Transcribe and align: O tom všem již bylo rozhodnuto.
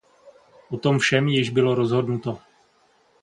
O 0.71 0.77
tom 0.77 0.99
všem 0.99 1.27
již 1.27 1.49
bylo 1.49 1.75
rozhodnuto. 1.75 2.39